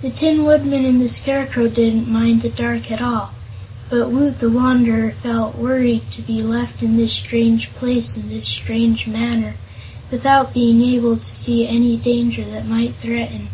[0.00, 3.32] The Tin Woodman and the Scarecrow didn't mind the dark at all,
[3.90, 8.46] but Woot the Wanderer felt worried to be left in this strange place in this
[8.48, 9.56] strange manner,
[10.10, 13.48] without being able to see any danger that might threaten.